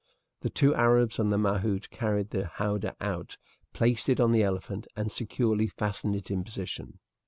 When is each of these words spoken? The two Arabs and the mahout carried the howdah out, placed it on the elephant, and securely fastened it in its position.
The 0.39 0.49
two 0.49 0.73
Arabs 0.73 1.19
and 1.19 1.31
the 1.31 1.37
mahout 1.37 1.87
carried 1.91 2.31
the 2.31 2.47
howdah 2.47 2.95
out, 2.99 3.37
placed 3.71 4.09
it 4.09 4.19
on 4.19 4.31
the 4.31 4.41
elephant, 4.41 4.87
and 4.95 5.11
securely 5.11 5.67
fastened 5.67 6.15
it 6.15 6.31
in 6.31 6.39
its 6.39 6.49
position. 6.49 6.97